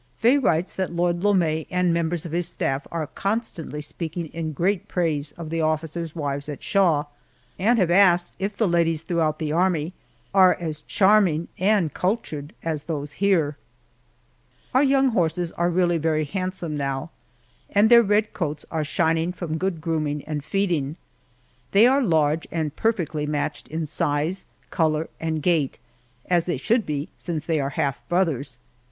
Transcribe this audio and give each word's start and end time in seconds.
Faye 0.17 0.39
writes 0.39 0.73
that 0.73 0.91
Lord 0.91 1.23
Lome 1.23 1.67
and 1.69 1.93
members 1.93 2.25
of 2.25 2.31
his 2.31 2.47
staff 2.47 2.87
are 2.91 3.05
constantly 3.05 3.81
speaking 3.81 4.29
in 4.33 4.51
great 4.51 4.87
praise 4.87 5.31
of 5.33 5.51
the 5.51 5.61
officers' 5.61 6.15
wives 6.15 6.49
at 6.49 6.63
Shaw, 6.63 7.05
and 7.59 7.77
have 7.77 7.91
asked 7.91 8.33
if 8.39 8.57
the 8.57 8.67
ladies 8.67 9.03
throughout 9.03 9.37
the 9.37 9.51
Army 9.51 9.93
are 10.33 10.55
as 10.55 10.81
charming 10.81 11.49
and 11.59 11.93
cultured 11.93 12.51
as 12.63 12.81
those 12.81 13.11
here. 13.21 13.57
Our 14.73 14.81
young 14.81 15.09
horses 15.09 15.51
are 15.51 15.69
really 15.69 15.99
very 15.99 16.23
handsome 16.23 16.75
now, 16.75 17.11
and 17.69 17.87
their 17.87 18.01
red 18.01 18.33
coats 18.33 18.65
are 18.71 18.83
shining 18.83 19.31
from 19.31 19.59
good 19.59 19.81
grooming 19.81 20.23
and 20.25 20.43
feeding. 20.43 20.97
They 21.73 21.85
are 21.85 22.01
large, 22.01 22.47
and 22.49 22.75
perfectly 22.75 23.27
matched 23.27 23.67
in 23.67 23.85
size, 23.85 24.47
color, 24.71 25.11
and 25.19 25.43
gait, 25.43 25.77
as 26.25 26.45
they 26.45 26.57
should 26.57 26.87
be, 26.87 27.09
since 27.19 27.45
they 27.45 27.59
are 27.59 27.69
half 27.77 28.01
brothers. 28.09 28.57